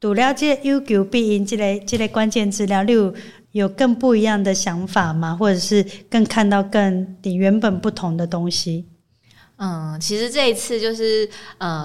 [0.01, 3.13] 读了这有求必应这个这个关键字料，你有
[3.51, 5.35] 有更不一样的想法吗？
[5.35, 8.87] 或者是更看到更你原本不同的东西？
[9.57, 11.85] 嗯，其实这一次就是呃，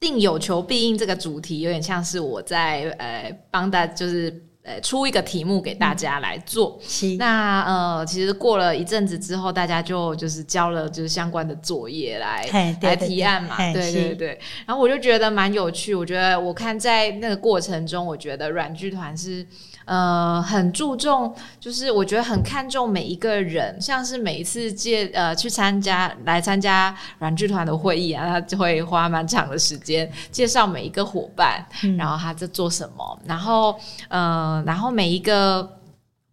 [0.00, 4.43] 定有求必应这个主题，有点像是我在呃帮大就是。
[4.64, 6.80] 呃，出一个题目给大家来做。
[7.02, 13.56] 嗯、那呃，其实过了一阵子之后，大家就就是交了就是相关的作业来来提案嘛。
[13.72, 14.40] 对对对。
[14.66, 15.94] 然后我就觉得蛮有趣。
[15.94, 19.46] 我觉得我看在那个过程中，我觉得软剧团是。
[19.84, 35.78] 呃，很注重，就是我觉得很看重每一个人，像是每一次借呃去参加来参加软剧团的会议啊，他就会花蛮长的时间介绍每一个伙伴，嗯、然后他在做什么，然后呃，然后每一个。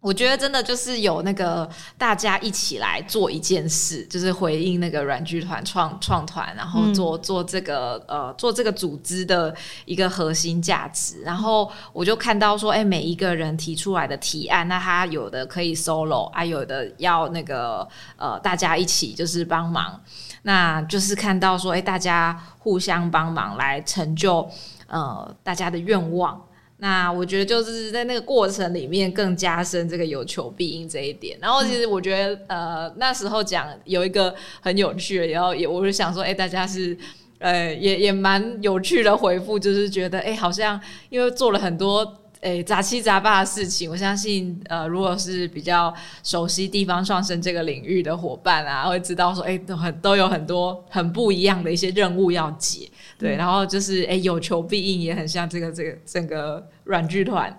[0.02, 11.22] 我觉得真的就是有那个大家一起来做一件事，就是回应那个软剧团创创团，然后做做这个呃做这个组织的一个核心价值。
[11.22, 17.88] 然后我就看到说，哎，每一个人提出来的提案，那他有的可以 solo，啊，有的要那个
[18.18, 20.02] 呃大家一起就是帮忙，
[20.42, 24.50] 那就是看到说，哎，大家互相帮忙来成就
[24.88, 26.42] 呃大家的愿望。
[26.84, 31.38] 那我觉得就是在那个过程里面更加深这个有求必应这一点。
[31.40, 36.98] 然后其实我觉得，呃，那时候讲有一个很有趣的，然后也我就想说，哎，大家是，
[37.38, 42.18] 呃，也也蛮有趣的回复，就是觉得，哎，好像因为做了很多。
[42.42, 52.90] 哎，杂七杂八的事情，我相信，呃，如果是比较熟悉地方创生这个领域的伙伴啊，会知道说，哎，都很都有很多很不一样的一些任务要解，
[53.22, 57.56] 对，嗯、然后就是，哎，有求必应，也很像这个这个整个软剧团，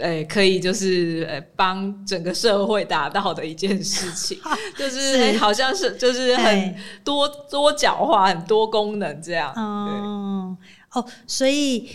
[0.00, 4.38] 哎，可以就是，呃，帮整个社会达到的一件事情，
[4.76, 5.38] 就是，是。
[5.38, 10.56] 好像是就是很多多角化、很多功能这样，哦，
[10.92, 11.88] 哦，所以。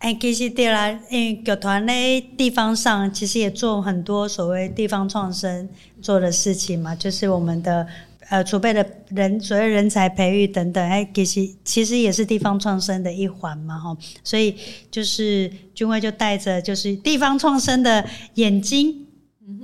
[0.00, 5.68] 哎，其实对啦，因为剧团咧地方上其实也做很多所谓地方创生
[6.00, 7.86] 做的事情嘛，就是我们的
[8.30, 14.56] 呃储备的人，所谓人才培育等等，哎，其实其实也是地方创生的一环嘛，哈，所以
[14.88, 19.04] 就是君威就带着就是地方创生的眼睛，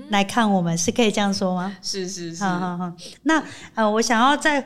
[0.08, 1.76] 来看我们，是可以这样说吗？
[1.80, 2.42] 是是是。
[2.42, 2.92] 好好好。
[3.22, 3.40] 那
[3.76, 4.64] 呃，我想要再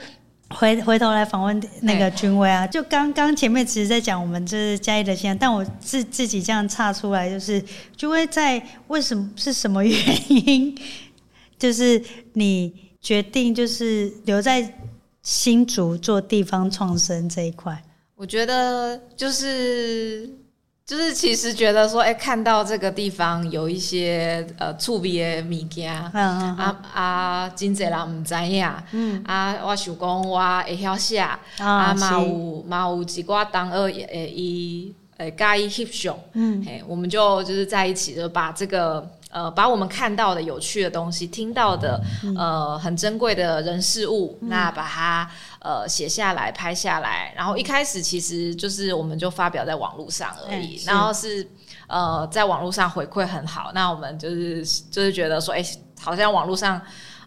[0.48, 7.62] 回回头来访问那个君威啊，就刚刚前面其实在讲我们这是嘉义的现象，但我自自己这样岔出来，就是
[7.96, 9.96] 君威在为什么是什么原
[10.28, 10.74] 因，
[11.58, 14.74] 就是你决定就是留在
[15.22, 17.82] 新竹做地方创生这一块？
[18.16, 20.30] 我觉得就是。
[20.86, 31.20] 就是其实觉得说，哎、欸，看到这个地方有一些呃趣味的物件，嗯啊啊，真侪人唔知影，嗯啊，我想讲我会晓写，
[31.58, 39.08] 啊嘛有嘛有一寡同学诶伊诶介意翕相，嗯，嘿，我们就就是在一起，就把这个。
[39.30, 42.00] 呃，把我们看到的有趣的东西、听到的
[42.36, 51.48] 呃很珍贵的人事物，嗯、那把它呃写下来、拍下来，然后一开始其实就是我们就发表在网络上而已，欸、然后是
[51.86, 56.80] 呃在网络上回馈很好，那我们就是就是觉得说，哎、欸，好像网络上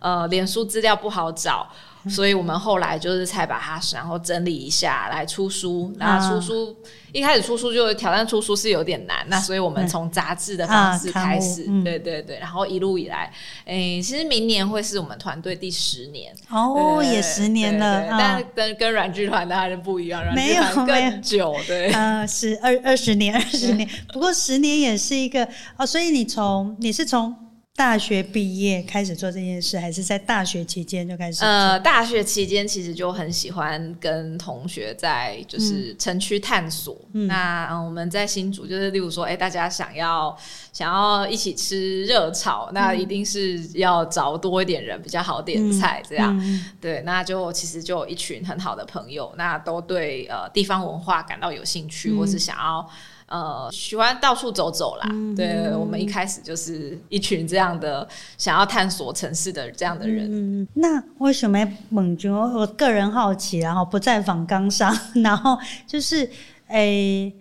[0.03, 1.67] 呃脸书资料不好找。
[2.09, 5.89] 所以我们后来就是才把它然后整理一下来出书。
[5.95, 13.31] 那出书、啊、一开始出书就挑战出书是有点难，那所以我们从杂志的方式开始，啊嗯、对对对，然后一路以来，
[13.65, 27.33] 哎、欸，其实明年会是我们团队第十年哦，也十年了，但跟跟软剧团的还是不一样，软剧团更久，对，呃，是二二十年，二十年， 不过十年也是一个哦，所以你从你是从。
[27.75, 31.43] 大学毕业开始做这件事，还是在大学期间就开始？
[31.43, 36.95] 呃，大学期间其实就很喜欢跟同学在就是城区探索。
[37.13, 40.37] 嗯、那、呃、我们在新竹，就是例如说，哎、欸，大家想要
[40.71, 46.39] 想要一起吃热炒，嗯、那一定是要找多一点人比较好点菜，这样。
[46.79, 52.87] 对，那就其实就有一群很好的朋友，那都对呃地方文化感到有兴趣，嗯、或是想要。
[53.33, 55.07] 呃，喜欢到处走走啦。
[55.09, 60.27] 嗯、对，我们一开始就是一群这样的想要探索城市的这样的人。
[60.29, 61.57] 嗯、那为什么
[61.89, 62.31] 问君？
[62.31, 66.29] 我个人好奇，然后不在访纲上， 然后就是
[66.67, 67.33] 诶，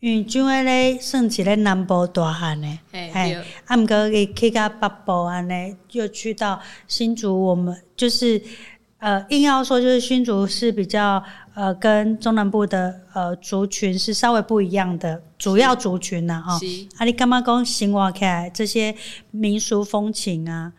[0.00, 3.34] 因为君威咧算起咧南部大汉呢，哎，
[3.64, 8.38] 啊，毋过伊去到北部安尼，又去到新竹，我们就是
[8.98, 11.24] 呃，硬要说就是新竹是比较。
[11.58, 16.56] 呃，跟中南部的呃族群是稍微不一样的主要族群呐，哈。
[16.98, 18.94] 啊，你干嘛讲生活起来这些
[19.32, 20.72] 民俗风情啊，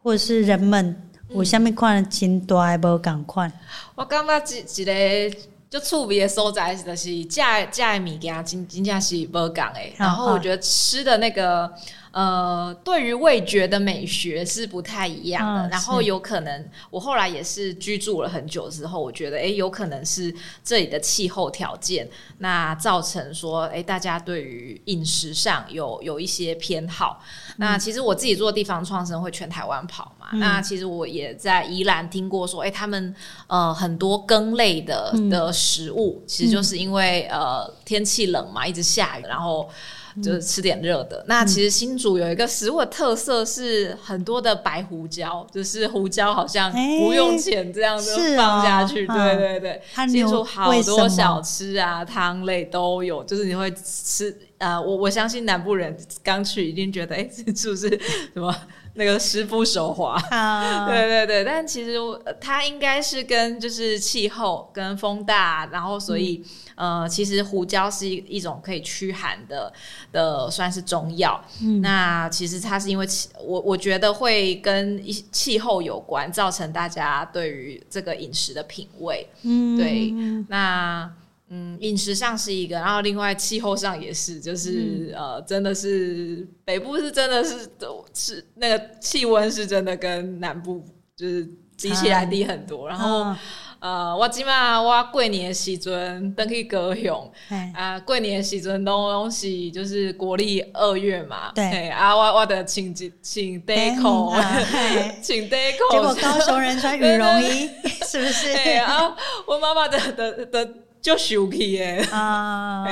[0.00, 3.52] 或者是人们有啥物款真大的无共款？
[3.96, 4.38] 我感觉
[4.76, 5.36] 一一个
[5.68, 9.92] 就趣味的所在，就是价价的物件真真正是无共诶。
[9.96, 11.68] 然后我觉得吃的那个。
[12.16, 15.64] 呃，对于味觉的美学是不太一样的。
[15.64, 27.20] 哦、然后有可能，我后来也是居住了很久之后，我觉得，哎，有可能是这里的气候条件，那造成说，哎，大家对于饮食上有有一些偏好。
[27.48, 33.14] 嗯、那其实我自己做地方创生会全台湾跑嘛，嗯、那其实我也在宜兰听过说，哎，他们
[33.46, 39.68] 呃很多羹类的的食物，嗯、其实就是因为呃天气冷嘛，一直下雨，然后。
[40.22, 41.24] 就是吃点热的。
[41.28, 49.06] 那其实新竹有一个食物的特色是很多的白胡椒，就是胡椒好像不用钱这样子放下去。
[49.06, 54.36] 对对对，新竹好多小吃啊，汤类都有，就是你会吃。
[54.58, 57.90] 呃，我我相信南部人刚去一定觉得，哎，这是不是
[58.32, 58.54] 什么
[58.96, 60.20] 那个师傅手滑？
[60.88, 61.96] 对对对，但其实
[62.40, 66.44] 它应该是跟就是气候跟风大，然后所以。
[66.76, 69.72] 呃，其实胡椒是一一种可以驱寒的
[70.12, 71.42] 的，算是中药。
[71.62, 79.26] 嗯，那其实它是因为气，我我觉得会跟一气候有关，造成大家对于这个饮食的品味。
[79.40, 80.10] 嗯，对。
[80.50, 81.10] 那
[81.48, 91.48] 嗯，饮食上是一个，然后另外气候上也是，就是、嗯、呃，真的是北部是真的是都是那个气温是真的跟南部就是
[91.80, 93.22] 比起来低很多，啊、然后。
[93.22, 93.40] 啊。
[93.78, 97.30] 呃，我起码我过年的时阵登去高雄，
[97.74, 104.34] 啊，过年的时阵拢拢是就是国历二月嘛，对，啊，我我得请请 deco，，
[105.20, 107.68] 请 deco，，结果高雄人穿羽绒衣，
[108.08, 108.54] 是不是？
[108.54, 109.14] 对啊，
[109.46, 110.68] 我妈妈的的的
[111.06, 112.84] 就受气耶啊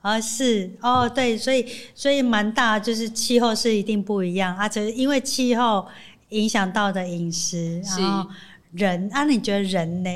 [0.00, 1.64] 啊是哦对，所以
[1.94, 5.86] 所以蛮大，就是气候是一定不一样，而且因为气候
[6.30, 8.28] 影响到的饮食，然后。
[8.72, 10.10] 人啊，你觉得人呢？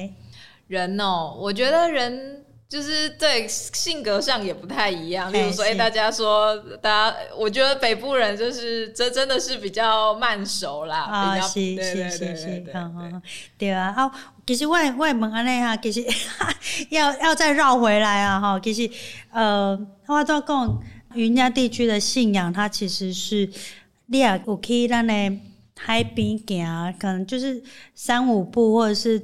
[0.67, 5.33] 人哦，我觉得人就是对性格上也不太一样。
[5.33, 11.01] 例如说，哎，大家说，大家，我觉得北部人就是这真的是比较慢熟啦。
[11.01, 12.65] 啊，比较是是是是，
[13.57, 13.95] 对啊。
[13.97, 14.13] 啊，
[14.47, 16.05] 其实我我问安尼哈，其实
[16.91, 18.61] 要要再绕回来啊哈。
[18.61, 18.91] 其实
[19.33, 20.83] 呃，我都讲
[21.15, 23.49] 云家地区的信仰，它其实是
[24.07, 25.13] 你也有去咱的
[25.79, 27.63] 海边行，可能就是
[27.95, 29.19] 三五步，或者是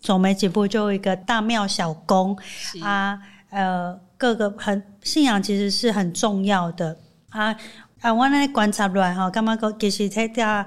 [0.00, 2.36] 走没几步，就有一个大庙小宫
[2.82, 3.20] 啊。
[3.50, 6.96] 呃，各个很信仰其实是很重要的
[7.30, 7.52] 啊
[8.00, 8.14] 啊！
[8.14, 10.64] 我那观察来哈，刚刚讲其实在讲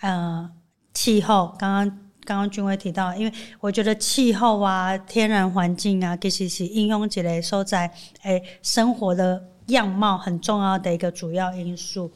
[0.00, 0.50] 呃
[0.92, 1.88] 气候，刚刚
[2.24, 7.88] 刚刚君威提到，因为我觉得气候啊、天然环境啊，其实是应用起来说在
[8.22, 12.12] 诶生活的样貌很重要的一个主要因素。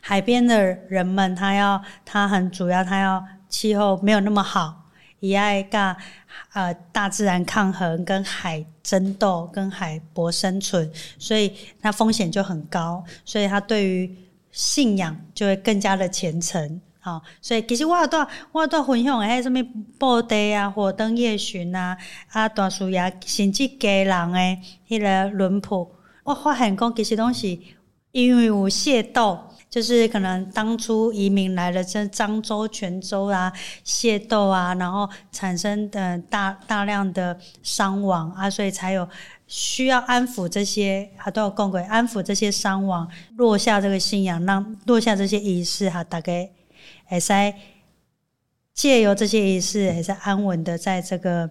[0.00, 4.83] 海边的人们，他要他很主要，他要气候没有那么好。
[5.20, 5.96] 也爱甲
[6.52, 14.14] 呃大自然抗衡，跟海争斗，跟海搏生存，所以它风险就很高，所以他对于
[14.50, 16.80] 信仰就会更加的虔诚。
[17.00, 19.62] 好，所以其实我有段我有段分享诶，什么
[19.98, 21.96] 布袋啊、火灯夜巡啊、
[22.30, 24.58] 啊大树呀，甚至家人诶，
[24.88, 25.90] 迄个轮谱，
[26.22, 27.58] 我发现讲其实拢是
[28.12, 29.38] 因为有械斗。
[29.74, 33.52] 就是可能当初移民来了，这漳州、泉州啊，
[33.84, 39.08] 械斗啊，然后产生的大大量的伤亡啊，所以才有
[39.48, 46.48] 需要安抚这些，还都有共鬼安抚这些伤亡，落下这个信仰，让落下这些仪式哈，大概
[47.06, 47.32] 会使
[48.72, 51.50] 借由这些仪式，也是安稳的在这个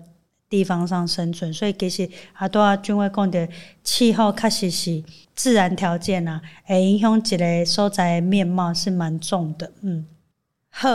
[0.54, 1.51] 地方上生存。
[1.51, 3.47] 所以其实还都要君威讲的
[3.84, 5.04] 气候确实是。
[5.36, 9.72] 自然条件啊，会影响一个所在面貌是蛮重的。
[9.82, 10.06] 嗯，
[10.70, 10.89] 好，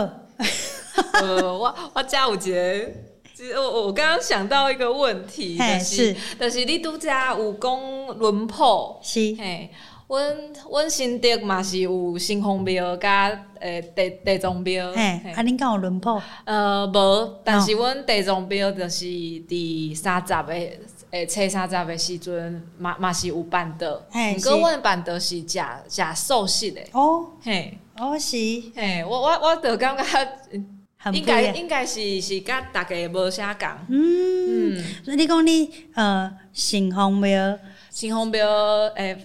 [1.21, 9.69] 呃，我我加有一个，我我刚刚想到一个问题，就是，就是你拄则有讲轮廓，是，嘿，
[10.09, 10.35] 阮
[10.69, 13.29] 阮新竹嘛是有城隍庙甲
[13.59, 15.01] 诶地地藏庙，嘿，
[15.35, 16.19] 啊，恁敢有轮谱？
[16.45, 20.79] 呃，无，但是阮地藏庙就是伫三十诶。
[21.11, 23.97] 诶，初三十的时阵，嘛嘛是有办的。
[24.37, 26.81] 毋过阮办的是食食素食的。
[26.91, 28.37] 哦，嘿，哦是，
[28.75, 30.03] 嘿，我我我就感觉
[31.11, 33.67] 应该应该是是甲大家无啥共。
[33.87, 37.57] 嗯，嗯，所以你讲你呃，城隍庙，
[37.91, 38.47] 城隍庙，
[38.95, 39.17] 诶，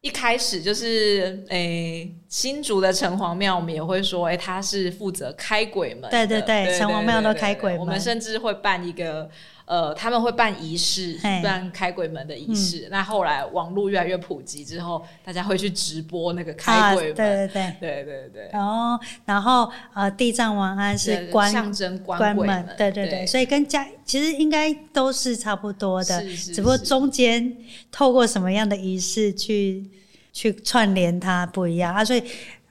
[0.00, 6.10] 一开始就是诶，新竹的城隍庙，我们也会说，诶，他是负责开鬼门。
[6.10, 7.80] 对对对，城隍庙都开鬼门。
[7.80, 9.30] 我们甚至会办一个。
[9.70, 12.86] 呃，他们会办仪式，办开鬼门的仪式。
[12.86, 17.12] 嗯、那后来网络越来越普及之后，大家会去直播那个开鬼门。
[17.12, 18.58] 啊、对对对对对对。
[18.58, 22.66] 哦，然后呃，地藏王安是关象征关鬼门。
[22.76, 27.56] 对对对，对所以跟家其实应该都是差不多的，是是是只不过中间
[27.92, 29.88] 透过什么样的仪式去
[30.32, 32.04] 去串联它不一样啊。
[32.04, 32.20] 所以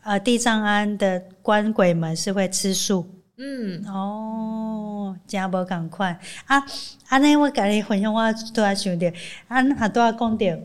[0.04, 3.08] 呃，地藏庵的关鬼门是会吃素。
[3.42, 6.62] 嗯哦，真无共款啊！
[7.08, 9.14] 安尼我甲你分享，我拄仔想着，
[9.48, 10.60] 啊，拄仔讲着，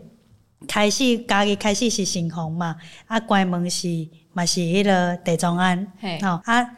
[0.67, 2.75] 开始家己开始是城隍嘛，
[3.07, 3.87] 啊，关门是
[4.33, 6.69] 嘛是迄个地藏庵，嘿，哦啊，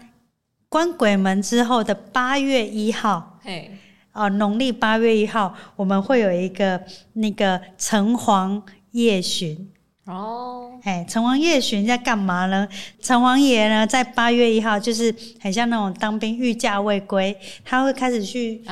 [0.69, 3.71] 关鬼门之后的八月一号，嘿，
[4.13, 6.83] 哦，农历八月一号，我们会有一个
[7.15, 9.73] 那个城隍夜巡。
[10.07, 12.69] 哦，哎，城隍夜巡在干嘛呢？
[13.03, 18.63] 城隍爷呢，在八月一号，就是很像那种当兵御驾未归，他会开始去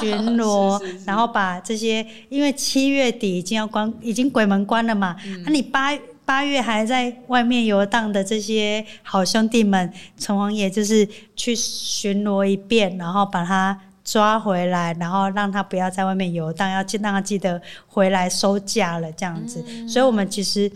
[0.00, 5.44] 巡逻， 啊、然后把这些，因为七月底已经要关，已经鬼门关了嘛，那、嗯。
[5.44, 13.78] 啊、你八八月还在外面游荡的这些好兄弟们，城隍爷就是去巡逻一遍，然后把他
[14.10, 19.62] 抓回来，然后让他不要在外面游荡，要记让他记得回来收假了这样子。
[19.68, 20.70] 嗯、所以，我们其实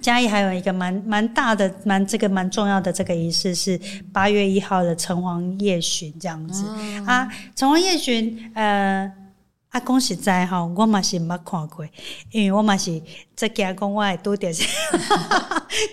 [0.00, 3.80] 嘉义还有一个蛮蛮大的、蛮这个蛮重要的这个仪式，是
[4.12, 7.28] 八月一号的城隍夜巡这样子、嗯、啊。
[7.54, 9.12] 城隍夜巡，呃。
[9.72, 11.86] 啊，讲实在吼，我嘛是捌看过，
[12.30, 13.00] 因为我嘛是
[13.34, 14.52] 这家公我多点，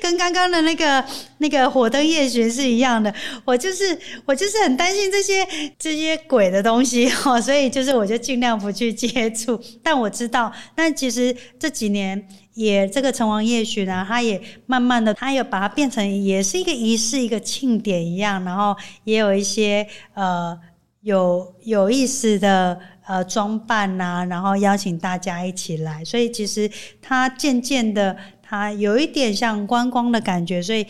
[0.01, 1.03] 跟刚刚的那个
[1.37, 3.13] 那个火灯夜巡是一样的。
[3.45, 5.47] 我就是我就是很担心这些
[5.79, 9.57] 这些鬼的东西吼，所以就是我就尽量不去接触。
[9.81, 18.75] 但我知道，但其实这几年也这个城隍夜巡啊，它也慢慢的，它也把它变成也是一个仪式，一个庆典一样，然后
[19.05, 20.59] 也有一些呃
[21.01, 22.79] 有有意思的。
[23.09, 26.69] 呃，装扮呐、啊，然后邀请大家一起来，所以其实
[27.01, 30.85] 它渐渐的，它有一点像观光的感觉，所以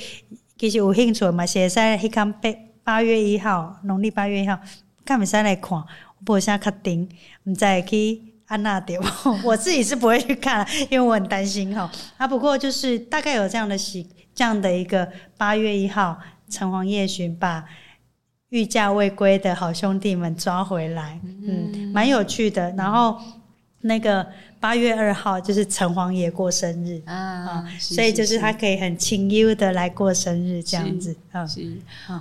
[0.57, 2.49] 其实有兴趣嘛，现在去看八
[2.83, 4.59] 八月一号，农历八月一号，
[5.05, 5.81] 看不使来看，
[6.25, 7.07] 不过现在确定，
[7.45, 8.99] 唔再去安那点，
[9.45, 11.89] 我自己是不会去看，因为我很担心哈。
[12.17, 14.05] 啊，不过就是大概有这样的喜，
[14.35, 17.63] 这样的一个八月一号城隍夜巡吧。
[18.49, 22.71] 御驾未归的好兄弟们抓回来，嗯，蛮有趣的。
[22.71, 23.19] 然后
[23.81, 24.25] 那个
[24.59, 31.45] 八月二号就是城隍爷过生日啊，啊所以就是他可以很清幽的来过生日这样子啊。
[31.45, 31.77] 是，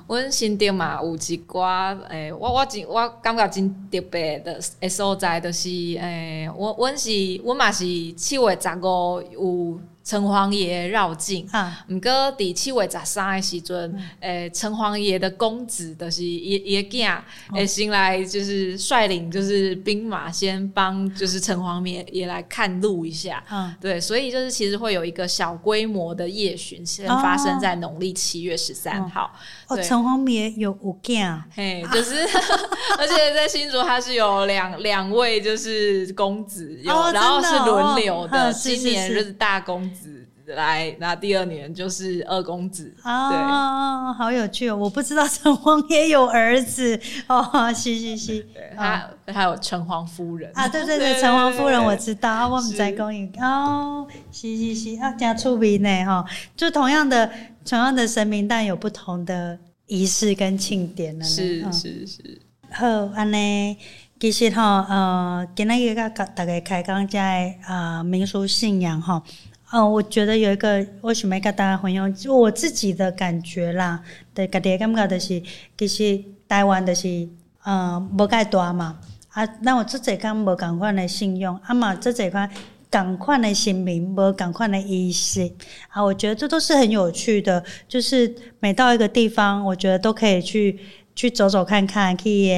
[0.06, 7.10] 阮新店嘛有一寡诶、欸，我我真我感觉真特别的诶所在，就是诶，我阮是
[7.44, 9.80] 阮嘛是七月十五有。
[10.04, 17.18] 城隍爷绕境，啊，毋过伫七月十三诶时阵，诶，城隍爷的公子就是爷爷囝，
[17.52, 29.30] 诶，先来就是率领就是兵马先帮就是城隍爷也来看路一下，嗯，对，所以就是其实会有一个小规模的夜巡，先发生在农历七月十三号。
[29.66, 32.22] 哦，城隍爷有五件，嘿，就是，
[32.98, 40.24] 而且在新竹他是有两两位就是公子，有，然后是轮流的，今年就是大公子。
[40.56, 44.76] 来，那第二年就是二公子啊，对，好有趣哦！
[44.76, 46.98] 我不知道城隍爷有儿子。
[47.26, 56.24] 哦，是是是，他还有城隍夫人啊，对对 对，城隍夫人我知道，我们在公寓哦，是是是，啊，加出名呢哈，
[56.56, 57.30] 就同样的
[57.68, 62.40] 同样的神明，但有不同的仪式跟庆典了，是是是。
[62.70, 63.76] 好，安尼，
[64.18, 69.22] 其实吼，呃，今日个大概开讲在啊民俗信仰吼，
[69.70, 74.02] 呃，我觉得有一个我想要跟大家分享，就我自己的感觉啦。
[74.32, 75.42] 对，家己感觉就是，
[75.76, 77.28] 其实台湾就是，
[77.64, 78.98] 呃，无介大嘛。
[79.28, 82.50] 啊，那我这几项无共款的信用，啊嘛，这几款
[82.90, 85.50] 共款的神明，无共款的仪式。
[85.88, 87.62] 啊，我觉得这都是很有趣的。
[87.86, 90.78] 就是每到一个地方，我觉得都可以去
[91.14, 92.52] 去走走看看，可以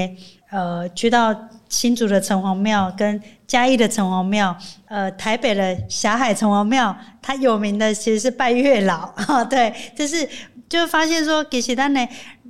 [0.51, 1.49] 呃去到。
[1.71, 4.57] 新竹的城隍庙跟嘉义的城隍庙，
[4.87, 10.29] 呃，台北的霞海城隍庙，它有名的其实是拜月老，哈， 对，就是
[10.69, 12.05] 就发现说，其实咱呢，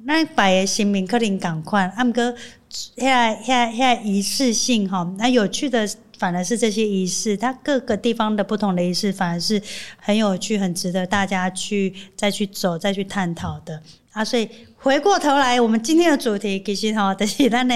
[0.07, 2.22] 咱拜的神明可能同款，啊，毋过
[2.97, 5.87] 遐遐遐仪式性哈，那有趣的
[6.21, 9.61] 反而是这些仪式，它各个地方的不同的仪式，反而是
[9.97, 14.23] 很有趣、很值得大家去再去走、再去探讨的啊。
[14.23, 14.47] 所以
[14.77, 17.75] 回过头来，我们今天的主题其实哈，就是咱呢。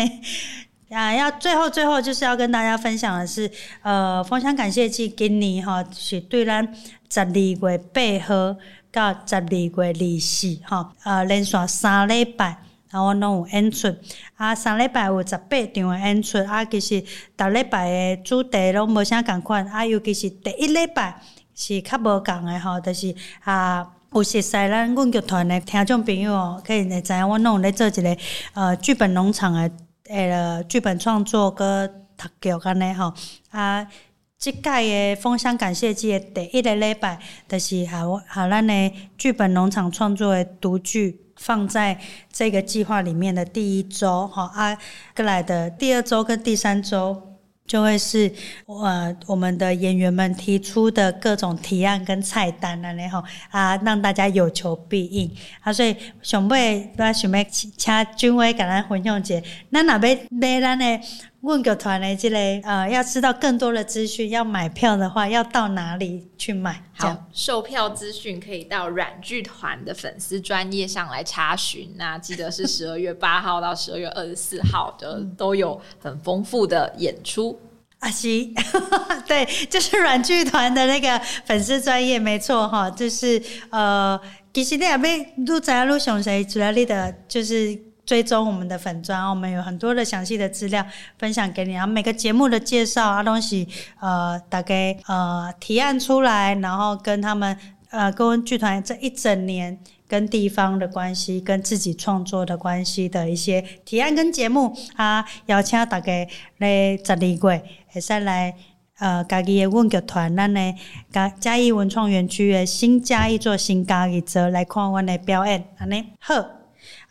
[0.90, 3.50] 啊，要最后最后就是要跟大家分享的是，
[3.82, 6.62] 呃，封箱感谢祭今年哈是对咱
[7.10, 8.56] 十二月八号
[8.92, 12.58] 到十二月二四哈，呃，连续三礼拜，
[12.94, 13.92] 然后拢有演出，
[14.36, 17.02] 啊，三礼拜有十八场的演出，啊，其实
[17.36, 21.20] 逐礼拜的主题拢无啥共款，啊，尤其是第一礼拜
[21.56, 28.16] 是较无共的吼，就是啊，有熟悉咱阮剧团的听众朋友哦可以会知影，我拢有咧做一个
[28.52, 29.70] 呃剧本农场的。
[30.10, 33.10] 诶，剧本创作跟读剧安尼吼
[33.48, 33.88] 啊，
[34.36, 37.18] 即届诶封箱感谢祭诶第一个礼拜，
[37.48, 41.98] 就是好好咱诶剧本农场创作诶独剧放在
[42.32, 44.76] 这个计划里面的第一周，吼啊，
[45.16, 47.30] 过来的第二周跟第三周。
[47.66, 48.30] 就会是
[48.66, 57.72] 呃我们的演员们提出的各种提案跟菜单了，然后啊让大家有求必应啊，所以想买都要想要请
[58.18, 59.40] 君威跟咱分享一下，
[59.72, 61.00] 咱若要买咱的
[61.44, 66.82] 阮剧团嘞这类呃要知道更多的资讯，要买票的话要到哪里去买？
[66.94, 71.94] 好，售票资讯可以到软剧团的粉丝专业上来查询。
[71.96, 77.60] 那记得是 十二月八号到十二月二十四号的都有很丰富的演出。
[78.00, 78.52] 啊，西，
[79.26, 84.20] 对，就是软剧团的那个粉丝专业，没错哈，就是呃，
[84.52, 90.84] 其实你也没录在录详细，主要你的就是追踪我们的粉专，我们有很多的详细的资料
[91.18, 93.68] 分享给你，然后每个节目的介绍啊东西，
[94.00, 97.56] 呃，大概呃提案出来，然后跟他们
[97.90, 99.78] 呃跟剧团这一整年。
[100.06, 106.12] 跟地方的关系，跟自己创作的关系的一些提案跟节目啊，邀请大家
[106.58, 108.54] 来十二月，会使来
[108.98, 110.74] 呃家己的阮剧团，咱的
[111.10, 116.34] 嘉嘉义文创园区的新嘉义做新家己做来看阮的表演，安尼好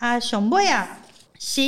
[0.04, 0.98] 啊，上尾啊
[1.40, 1.62] 是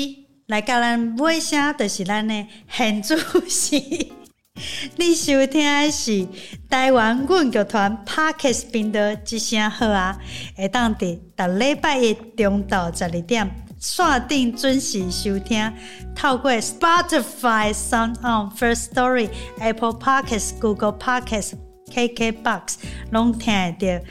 [0.48, 3.16] 来甲咱尾声，就是咱的现主
[3.48, 4.12] 席。
[4.98, 6.28] 你收听的是
[6.70, 10.20] 台湾阮剧团 Parkes 频道之声好啊，
[10.58, 15.72] 会当伫逐礼拜一中昼十二点，线顶准时收听。
[16.14, 19.30] 透过 Spotify、SoundOn、First Story、
[19.62, 21.54] Apple Parkes、Google Parkes、
[21.90, 22.76] KKBox
[23.12, 24.06] 拢听得到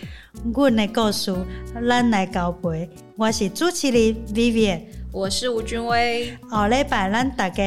[0.54, 1.34] 阮的故事。
[1.74, 4.80] 咱来交陪，我是主持人 Vivian，
[5.12, 6.36] 我是吴君威。
[6.50, 7.62] 下礼拜咱大家。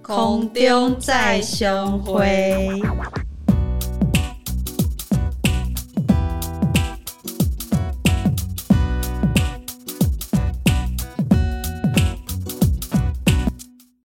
[0.00, 2.70] 空中再相会。